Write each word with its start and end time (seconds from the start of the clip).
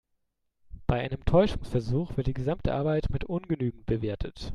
Bei 0.87 0.99
einem 1.01 1.23
Täuschungsversuch 1.25 2.17
wird 2.17 2.25
die 2.25 2.33
gesamte 2.33 2.73
Arbeit 2.73 3.11
mit 3.11 3.25
ungenügend 3.25 3.85
bewertet. 3.85 4.49